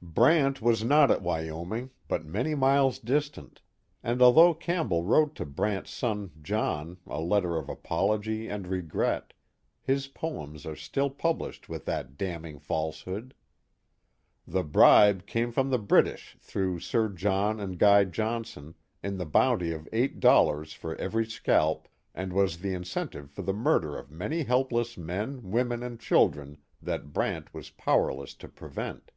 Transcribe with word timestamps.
Brant 0.00 0.62
was 0.62 0.82
not 0.82 1.10
at 1.10 1.20
Wyoming, 1.20 1.90
but 2.08 2.24
many 2.24 2.54
miles 2.54 2.98
distant, 2.98 3.60
and 4.02 4.22
although 4.22 4.54
Campbell 4.54 5.04
wrote 5.04 5.34
to 5.34 5.44
Brant's 5.44 5.90
son 5.90 6.30
John 6.40 6.96
a 7.06 7.20
letter 7.20 7.58
of 7.58 7.68
apology 7.68 8.48
and 8.48 8.66
regret, 8.68 9.34
his 9.82 10.08
poems 10.08 10.64
are 10.64 10.76
still 10.76 11.10
published 11.10 11.68
with 11.68 11.84
that 11.84 12.16
damning 12.16 12.58
falsehood. 12.58 13.34
The 14.48 14.62
bribe 14.64 15.26
came 15.26 15.52
from 15.52 15.68
the 15.68 15.78
British 15.78 16.38
through 16.40 16.80
Sir 16.80 17.10
John 17.10 17.60
and 17.60 17.78
Guy 17.78 18.04
Johnson, 18.04 18.74
in 19.02 19.18
the 19.18 19.26
bounty 19.26 19.72
of 19.72 19.86
eight 19.92 20.20
dollars 20.20 20.72
for 20.72 20.96
every 20.96 21.26
scalp, 21.26 21.86
and 22.14 22.32
was 22.32 22.56
the 22.60 22.72
incentive 22.72 23.30
for 23.30 23.42
the 23.42 23.52
murder 23.52 23.98
of 23.98 24.10
many 24.10 24.44
helpless 24.44 24.96
men, 24.96 25.50
women, 25.50 25.82
and 25.82 26.00
children 26.00 26.56
that 26.80 27.12
Brant 27.12 27.52
was 27.52 27.68
powerless 27.68 28.32
to 28.36 28.48
prevent. 28.48 29.10